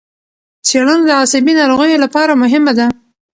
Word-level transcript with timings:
څېړنه 0.67 1.03
د 1.07 1.11
عصبي 1.21 1.53
ناروغیو 1.59 2.01
لپاره 2.05 2.39
مهمه 2.43 2.73
ده. 2.79 2.87